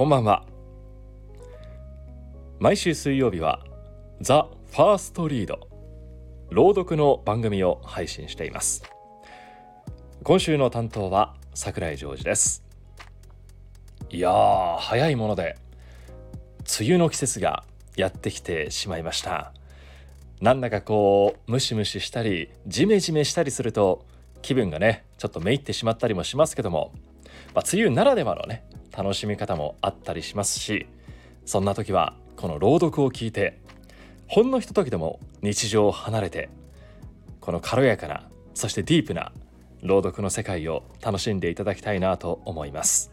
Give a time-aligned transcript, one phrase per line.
[0.00, 0.46] こんばんは。
[2.58, 3.62] 毎週水曜日は
[4.22, 5.68] ザ・ファーストリード
[6.48, 8.82] 朗読の番組を配信しています。
[10.22, 12.64] 今週の担当は桜井ジョージです。
[14.08, 15.58] いやー早いもので
[16.80, 17.64] 梅雨の季節が
[17.94, 19.52] やってきてしまいました。
[20.40, 24.06] なんだかこうムシムシしたりジメジメしたりすると
[24.40, 26.94] 気分がねちょっとめいってしまったりもしますけども、
[27.54, 28.64] まあ、梅雨ならではのね
[28.96, 30.86] 楽しみ方もあったりしますし
[31.44, 33.58] そんな時はこの朗読を聞いて
[34.26, 36.48] ほんのひとときでも日常を離れて
[37.40, 39.32] この軽やかなそしてディープな
[39.82, 43.12] 朗読の世界を楽しんでいただきたいなと思います。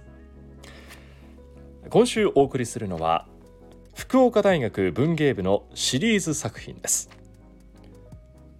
[1.90, 3.26] 今週お送りするのは
[3.96, 7.10] 福岡大学文芸部のシリーズ作品です。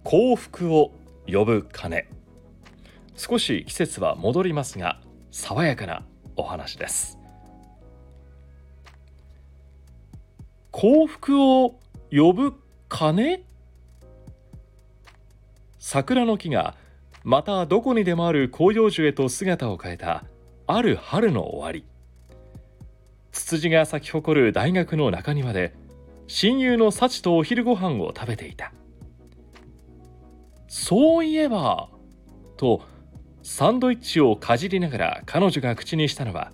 [0.04, 0.92] 幸福を
[1.30, 2.08] 呼ぶ鐘。
[3.16, 5.00] 少し季節は戻りますが
[5.30, 6.04] 爽やかな
[6.36, 7.17] お話です。
[10.80, 11.80] 幸福を
[12.12, 12.54] 呼ぶ
[12.88, 13.42] 鐘？
[15.80, 16.76] 桜の木が
[17.24, 20.22] またどこにでもある広葉樹へと姿を変えた
[20.68, 21.84] ある春の終わり。
[23.32, 25.74] ツツジが咲き誇る大学の中庭で
[26.28, 28.72] 親友の幸とお昼ご飯を食べていた。
[30.68, 31.88] そういえば
[32.56, 32.82] と
[33.42, 36.52] サンドイッチをかじりながら彼女が口にしたのは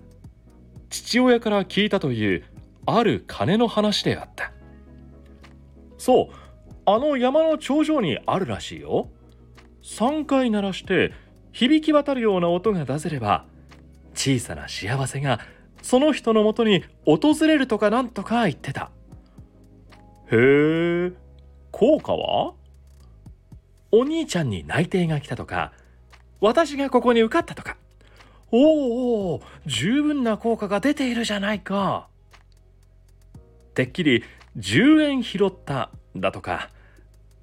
[0.89, 2.43] 父親から聞いたという
[2.85, 4.51] ある鐘の話であった。
[5.97, 6.35] そう
[6.85, 9.09] あの山の頂上にあるらしいよ。
[9.83, 11.13] 3回鳴らして
[11.51, 13.45] 響き渡るような音が出せれば
[14.13, 15.39] 小さな幸せが
[15.81, 18.91] その人のもとに訪れるとかなんとか言ってた。
[20.31, 20.35] へ
[21.07, 21.11] え
[21.71, 22.53] 効果は？
[23.91, 25.71] お兄ちゃんに内定が来たとか
[26.41, 27.77] 私がここに受かったとか。
[28.51, 32.07] おお十分な効果が出ているじゃないか。
[33.75, 34.23] てっきり
[34.57, 36.69] 10円拾っただとか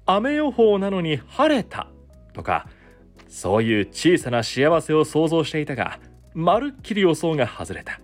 [0.05, 1.87] 雨予報なのに晴れた
[2.33, 2.67] とか
[3.29, 5.99] そういう小さな幸せを想像していたが
[6.33, 7.99] まるっきり予想が外れた。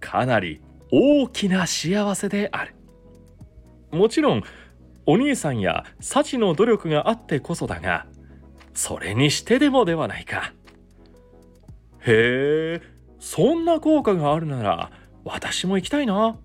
[0.00, 0.60] かなり
[0.92, 2.74] 大きな幸せである。
[3.90, 4.42] もちろん
[5.04, 8.06] お兄さんや幸の努力があってこそだが
[8.74, 10.52] それにしてでもではないか。
[12.06, 12.82] へえ
[13.18, 14.90] そんな効果があるなら
[15.24, 16.36] 私も行きたいな。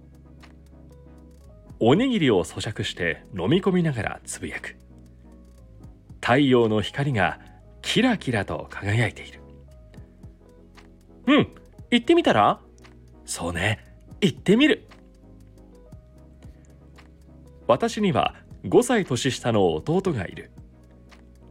[1.84, 4.76] おにぎりを咀嚼して飲み込みながらつぶやく。
[6.22, 7.40] 太陽の光が
[7.82, 9.42] キラキラと輝いている。
[11.26, 11.48] うん
[11.90, 12.60] 行ってみたら？
[13.26, 13.84] そうね
[14.22, 14.88] 行ってみる。
[17.66, 20.52] 私には5歳年下の弟がいる。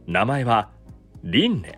[0.07, 0.69] 名前は
[1.25, 1.77] リンネ。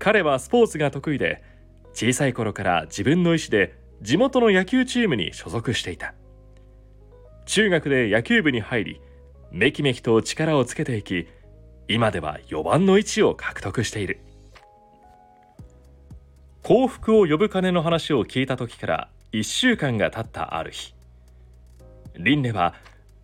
[0.00, 1.40] 彼はスポーツが得意で
[1.92, 6.14] 小さい頃から自分の意思で地元の野球チームに所属していた。
[7.48, 9.00] 中学で野球部に入り
[9.50, 11.28] めきめきと力をつけていき
[11.88, 14.20] 今では4番の位置を獲得している。
[16.62, 20.94] 幸福を呼ぶ鐘の話を聞いた時から1週間が経ったある日。
[22.18, 22.74] リンネは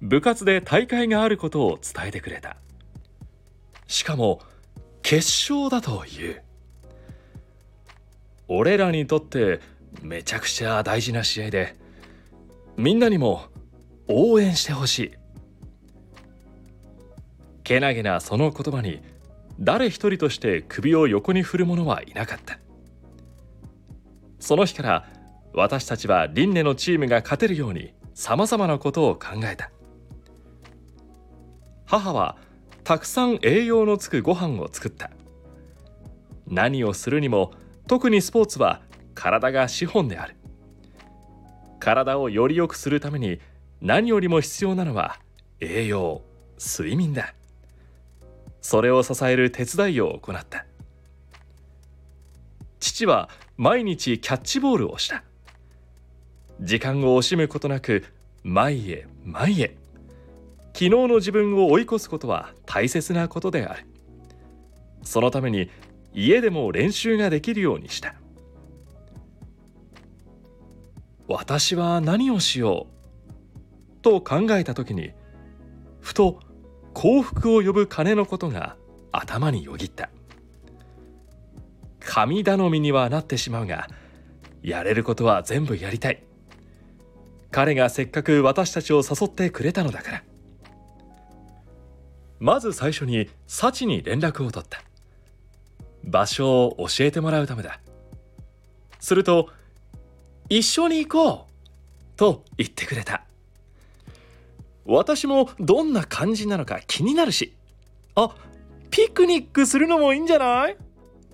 [0.01, 2.57] 部活で大会があることを伝えてくれた。
[3.87, 4.41] しかも
[5.03, 5.19] 決
[5.53, 6.43] 勝だという。
[8.49, 9.61] 俺らにとって
[10.01, 11.77] めちゃくちゃ大事な試合で
[12.79, 13.53] みんなにも
[14.09, 15.13] 応援してほしい。
[17.63, 19.01] けなげなその言葉に
[19.59, 22.59] 誰一人として首を横に振る者はいなかった。
[24.39, 25.09] その日から
[25.55, 29.71] 私たちは輪廻のチームが勝てるようにさまざまなことを考えた。
[31.87, 32.37] 母は
[32.83, 35.11] たくさん栄養のつくご飯を作った。
[36.47, 37.53] 何をするにも
[37.87, 38.83] 特にスポーツは
[39.15, 40.37] 体が資本である。
[41.79, 43.39] 体をより良くするために
[43.81, 45.19] 何よりも必要なのは
[45.61, 46.23] 栄養
[46.59, 47.35] 睡眠だ。
[48.61, 50.65] それを支える手伝いを行った。
[52.81, 55.23] 父は毎日キャッチボールをした。
[56.61, 58.05] 時間を惜しむことなく
[58.43, 59.77] 前へ前へ
[60.73, 63.87] 昨日の自分を追い越すことは大切なことである。
[65.03, 65.71] そのために
[66.15, 68.15] 家でも練習ができるようにした。
[71.27, 72.94] 私は何をしよう
[74.05, 75.13] と考えた時に
[76.01, 76.39] ふと
[76.93, 78.77] 幸福を呼ぶ鐘のことが
[79.11, 80.11] 頭によぎった。
[81.99, 83.89] 神頼みにはなってしまうが
[84.63, 86.23] やれることは全部やりたい。
[87.51, 90.23] 彼がせっかく私たちを誘ってくれたのだから。
[92.39, 94.83] まず最初に幸に連絡を取った。
[96.05, 97.81] 場所を教えてもらうためだ。
[99.01, 99.49] すると
[100.51, 103.25] 一緒に行こうと言ってくれた。
[104.85, 107.57] 私もどんな感じなのか気になるし。
[108.15, 108.35] あ
[108.91, 110.77] ピクニックするのもいいんじゃない？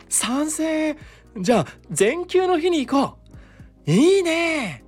[0.08, 0.96] 賛成。
[1.38, 3.18] じゃあ全休の日に行こ
[3.86, 3.90] う。
[3.90, 4.84] いいね。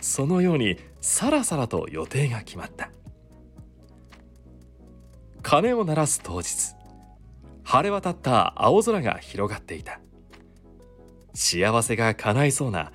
[0.00, 2.90] そのようにさらさらと予定が決まった。
[5.42, 6.74] 鐘を鳴らす当日。
[7.62, 10.00] 晴れ渡った青空が広がっていた。
[11.34, 12.92] 幸せが叶いそうな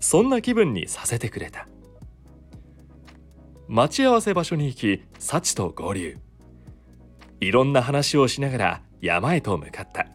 [0.00, 1.68] そんな気分にさせてくれた。
[3.74, 6.18] 待ち合わせ場所に行き幸と合流。
[7.40, 10.08] いろんな話をしながら山へと向かった。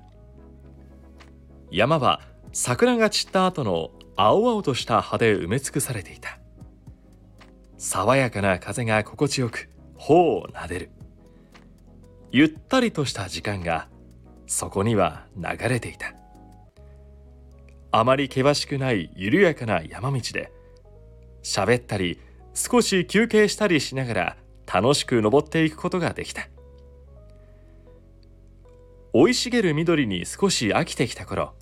[1.71, 2.21] 山は
[2.53, 6.37] 桜が散った後の青々とした葉で埋め尽くされていた。
[7.79, 10.91] 爽やかな風が心地よく頬を撫でる。
[12.31, 13.87] ゆったりとした時間が
[14.45, 16.13] そこには流れていた。
[17.89, 20.51] あまり険しくない緩やかな山道で
[21.41, 22.19] 喋ったり
[22.57, 26.49] 少し休憩したりしながら楽しく登っていくことができた。
[29.13, 31.53] 生い茂る緑に少し飽きてきた頃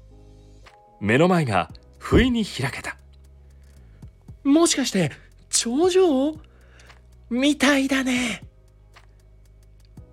[1.02, 1.70] 目の前が
[2.00, 2.98] 不意に開けた。
[4.46, 5.12] もしかして
[5.50, 6.38] 頂上？
[7.30, 8.44] みたいだね。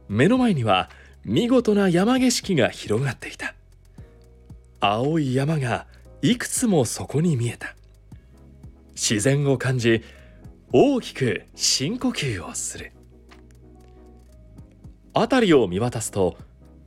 [0.09, 0.91] 目の前には
[1.25, 3.55] 見事な山景色が広がっていた。
[4.81, 5.87] 青い山が
[6.23, 7.77] いくつもそこに見えた。
[8.95, 10.03] 自然を感じ
[10.75, 12.93] 大きく深呼吸をする。
[15.13, 16.39] 辺りを見渡すと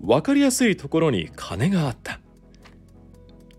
[0.01, 2.19] 分かりやすいところに鐘があった。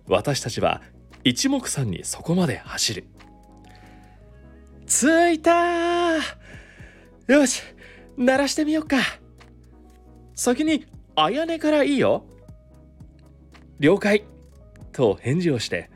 [0.08, 0.82] 私たちは
[1.22, 3.04] 一目散にそこまで走る。
[4.86, 6.16] 着いた
[7.28, 7.62] よし
[8.16, 8.96] 鳴らしてみよっか。
[10.34, 12.26] 先にあやねからいいよ。
[13.78, 14.24] 了解。
[14.90, 15.88] と返事をして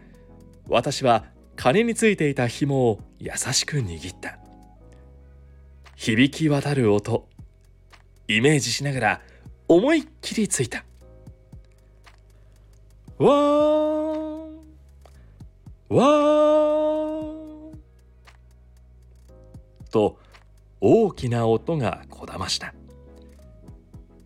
[0.69, 1.25] 私は
[1.57, 4.39] 鐘についていた紐を優しく握った。
[5.95, 7.29] 響き渡る音
[8.27, 9.21] イメージしながら
[9.69, 10.85] 思いっきりついた。
[13.19, 14.51] わー
[15.91, 17.77] わー
[19.91, 20.19] と
[20.81, 22.73] 大きな音がこだました。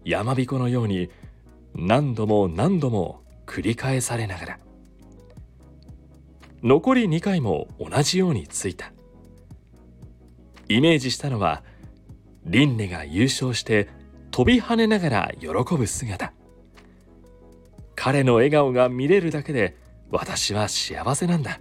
[0.05, 1.11] 山彦のように
[1.75, 4.59] 何度も何度も繰り返されながら。
[6.65, 8.91] 残り2回も同じようについた。
[10.71, 11.63] イメージしたのは
[12.47, 13.91] リンネが優勝して
[14.31, 16.33] 飛び跳ねながら喜ぶ姿。
[17.95, 19.77] 彼の笑顔が見れるだけで
[20.11, 21.61] 私は幸せなんだ。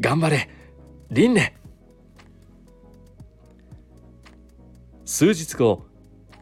[0.00, 0.50] 頑張れ
[1.12, 1.54] リンネ
[5.04, 5.86] 数日後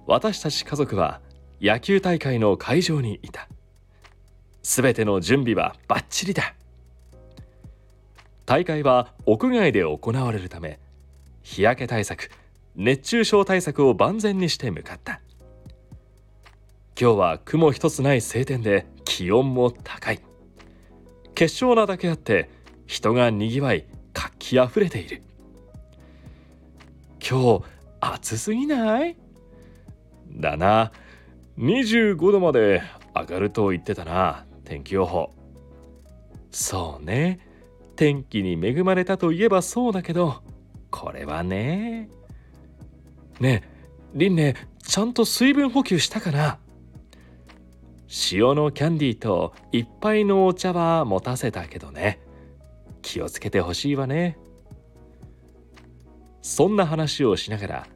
[0.06, 1.21] 私たち家族は
[1.61, 3.47] 野球大会の会場にいた。
[4.62, 6.55] 全ての準備はバッチリだ。
[8.46, 10.78] 大会は屋外で行われるため
[11.43, 12.31] 日焼け対策
[12.76, 15.20] 熱中症対策を万全にして向かった。
[16.98, 20.20] 今日は雲一つない晴天で気温も高い。
[21.34, 22.48] 決勝なだけあって
[22.87, 25.22] 人がにぎわい活気あふれている。
[27.20, 27.64] 今日
[28.00, 29.16] 暑すぎない？
[30.31, 30.92] だな。
[31.58, 32.82] 25度まで
[33.14, 35.35] 上がると言ってたな天気予報。
[36.50, 37.40] そうね。
[37.97, 40.43] 天気に恵まれたといえばそうだけど
[40.91, 42.09] これはね。
[43.41, 43.76] ねえ
[44.15, 46.59] リンネちゃんと水分補給したかな？
[48.31, 52.21] 塩のキャンディーといっぱいのお茶は持たせたけどね。
[53.03, 54.38] 気をつけてほしいわね。
[56.41, 57.87] そんな話をしながら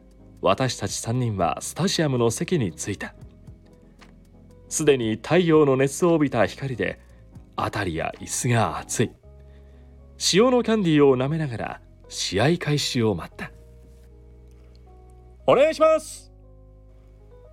[0.40, 3.14] 私たち3人はスタジアムの席に着いた。
[4.68, 7.00] すでに太陽の熱を帯びた光で
[7.56, 9.10] 辺りや椅子が熱い。
[10.34, 13.50] 塩のキャンディーを舐めながら試合開始を待った。
[15.46, 16.30] お願いします。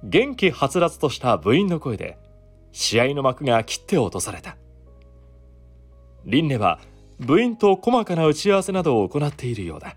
[0.03, 2.17] 元気はつらつとした部員の声で
[2.73, 4.57] 試合の幕が切って落とされた。
[6.25, 6.81] リンネは
[7.19, 9.95] 部員と細かな打ち合わせなどを行っているようだ。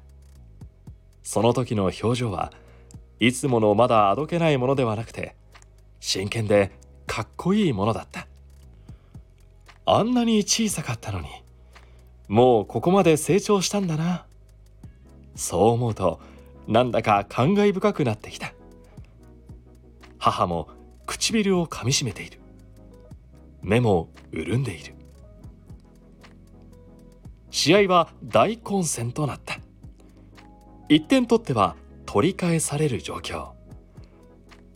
[1.25, 2.53] その時の表情は
[3.19, 5.35] いつものまだあどけないものではなくて
[5.99, 6.71] 真剣で
[7.09, 8.29] かっこいいものだった。
[9.87, 11.27] あんなに小さかったのに。
[12.31, 14.25] もうここまで成長したんだな。
[15.35, 16.21] そう思うと
[16.69, 18.55] なんだか感慨深くなってきた。
[20.17, 20.69] 母も
[21.07, 22.39] 唇をかみしめている。
[23.63, 24.95] 目も潤んでいる。
[27.51, 29.59] 試合は大混戦となった。
[30.89, 31.75] 1点取っては
[32.07, 33.49] 取り返される状況。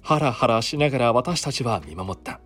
[0.03, 2.41] ハラハラしながら私たちは見守った。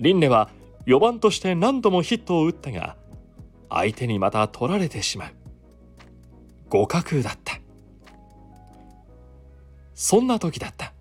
[0.00, 0.48] リンネは
[0.86, 2.96] 4番として何度もヒットを打ったが
[3.74, 5.30] 相手にまた取られてしまう。
[6.70, 7.60] 互角だった。
[9.94, 10.92] そんな時だった。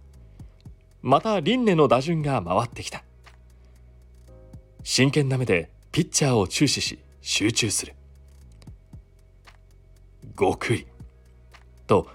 [1.01, 3.03] また輪廻の打順が回ってきた。
[4.83, 7.93] 真剣な目でピッチャーを注視し集中する。
[10.35, 10.87] ごくり
[11.85, 12.07] と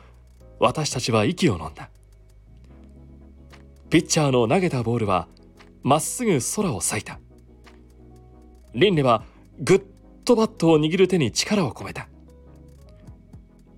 [0.58, 1.90] 私たちは息を飲んだ。
[3.90, 5.28] ピッチャーの投げたボールは
[5.82, 7.20] まっすぐ空を裂いた。
[8.74, 9.24] リンネは
[9.60, 9.82] ぐっ
[10.28, 12.06] とバットを握る手に力を込めた。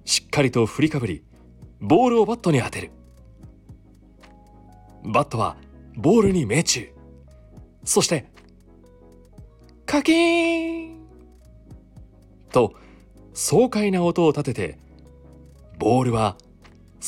[0.04, 1.23] しっかりと振りかぶり
[1.80, 2.90] ボールをバットに当てる。
[5.04, 5.57] バットは
[5.97, 6.92] ボールに命中。
[7.85, 8.26] そして
[9.87, 11.07] カキーン！
[12.50, 12.75] と
[13.33, 14.78] 爽快な音を立てて
[15.78, 16.37] ボールは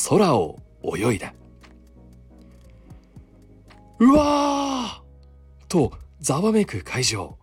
[0.09, 1.35] 空を泳いだ。
[3.99, 5.67] うわー！
[5.67, 7.42] とざわめく会場。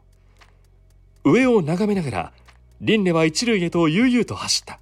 [1.24, 2.34] 上を眺めながら
[2.82, 4.80] リンネは一塁へと悠々と走った。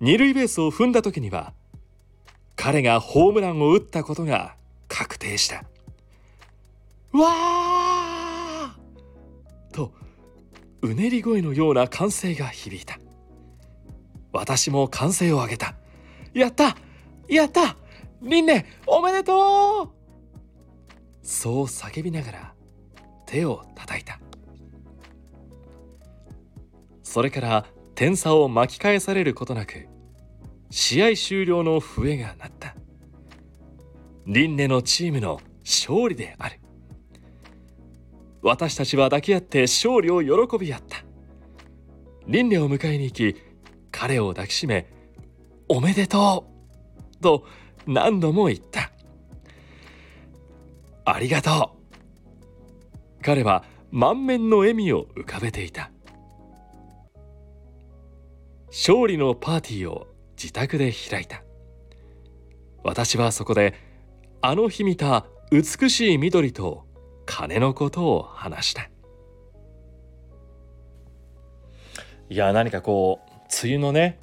[0.00, 1.52] 二塁ベースを踏んだ時には
[2.54, 4.54] 彼がホームランを打ったことが
[4.86, 5.64] 確定した
[7.12, 9.74] わー！
[9.74, 9.92] と
[10.82, 12.98] うねり声のような歓声が響いた。
[14.32, 15.74] 私も歓声を上げた
[16.34, 16.76] やった
[17.28, 17.76] やった
[18.22, 19.88] リンネおめでとう！
[21.22, 22.52] そう叫びながら
[23.26, 24.20] 手を叩いた。
[27.08, 29.88] それから点差を巻き返されることなく
[30.68, 32.74] 試合終了の笛が鳴った
[34.26, 36.60] リンネのチームの勝利である
[38.42, 40.98] 私たちは抱き合って勝利を喜び合った
[42.26, 43.36] リンネを迎えに行き
[43.90, 44.92] 彼を抱きしめ
[45.66, 46.44] 「おめでと
[47.16, 47.46] う!」と
[47.86, 48.92] 何度も言った
[51.06, 55.90] 「ありがとう!」彼は満面の笑みを浮かべていた
[58.70, 60.06] 勝利のパーティーを
[60.36, 61.42] 自宅で開いた。
[62.84, 63.74] 私はそこで
[64.40, 66.86] あの日見た美しい緑と
[67.26, 68.88] 金のことを話した。
[72.30, 73.30] いや何かこう
[73.64, 74.18] 梅雨のね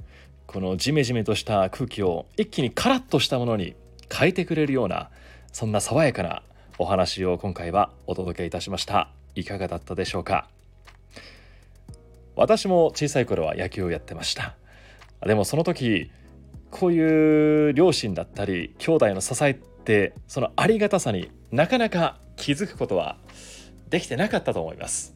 [0.45, 3.75] このジメジメとした空気を一気にカラッとしたものに
[4.15, 5.09] 変えてくれるような
[5.51, 6.43] そんな爽やかな
[6.77, 9.09] お話を今回はお届けいたしました。
[9.33, 10.47] いかがだったでしょうか？
[12.35, 14.55] 私も小さい頃は野球をやってました。
[15.25, 16.11] でもその時
[16.69, 23.17] こういう両親だったり兄弟の支えってそのありがたさになかなか気づくことは
[23.89, 25.15] できてなかったと思います。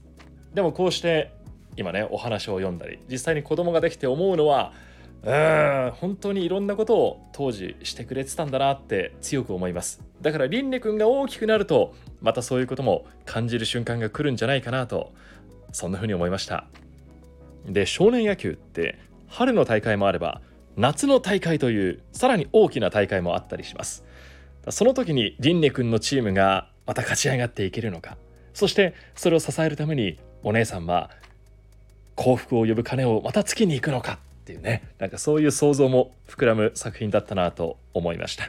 [0.53, 1.31] でもこうして
[1.75, 4.73] 今ねお話を読んだり実際に子供ができて思うのは
[5.21, 10.01] うん本当にいろんなことを当時してくれてたんだなって強く思います。
[10.21, 15.11] だから凛音くんが大きくなるとまたそういうことも感じる瞬間が来るんじゃないかなと
[15.73, 16.67] そんな風に思いました。
[17.69, 20.41] で少年野球って春の大会もあれば
[20.75, 24.05] 夏の大会というさらに大きな大会もあったりします。
[24.69, 28.17] その時に凛音くんのチームがまた勝ち上がっていけるのか。
[28.53, 31.11] そしてそれを支えるためにお姉さんは
[32.15, 34.19] 幸福を呼ぶ金をまた月に行くのか。
[34.41, 34.89] っていうね。
[34.97, 38.45] なんかそういう想像も膨らむ作品だったなと思いました。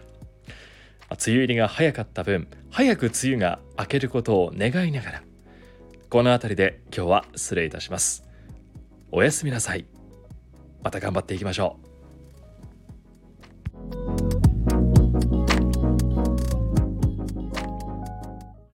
[1.11, 5.23] 梅雨入りが早かった分早く梅雨が明けることを願いながら
[6.09, 8.30] この辺りで今日は失礼いたします。
[9.13, 9.87] おやすみなさい。
[10.83, 11.90] また頑張っていきましょう。